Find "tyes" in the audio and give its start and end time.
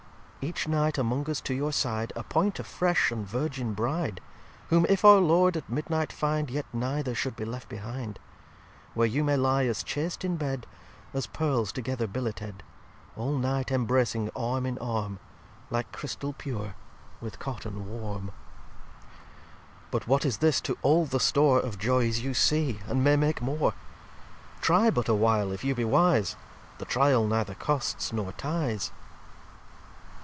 28.31-28.91